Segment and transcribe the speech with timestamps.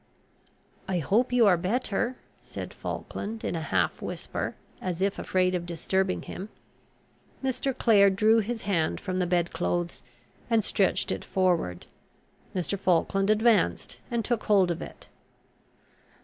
[0.87, 5.67] "I hope you are better," said Falkland in a half whisper, as if afraid of
[5.67, 6.49] disturbing him.
[7.43, 7.77] Mr.
[7.77, 10.01] Clare drew his hand from the bed clothes,
[10.49, 11.85] and stretched it forward;
[12.55, 12.79] Mr.
[12.79, 15.05] Falkland advanced, and took hold of it.